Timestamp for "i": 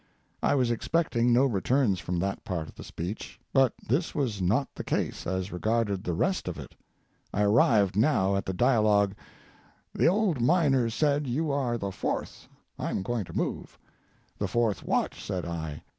0.41-0.55, 7.31-7.43, 15.45-15.83